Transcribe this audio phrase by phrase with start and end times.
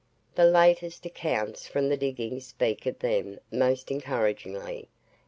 [0.33, 4.89] The latest accounts from the diggings speak of them most encouragingly.